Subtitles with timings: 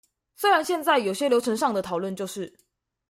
[0.35, 2.51] 雖然現在有些流程上的討論就是